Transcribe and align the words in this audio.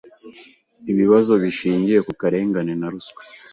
ibibazo 0.91 1.31
bishingiye 1.43 1.99
ku 2.05 2.11
karengane 2.21 2.73
na 2.79 2.87
ruswa. 2.91 3.21